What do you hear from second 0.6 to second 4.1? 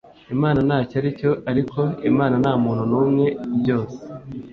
ntacyo aricyo ariko Imana ntamuntu numwe ni byose